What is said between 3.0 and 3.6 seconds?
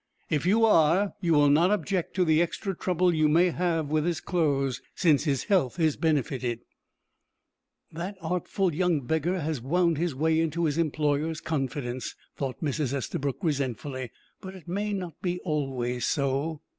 you may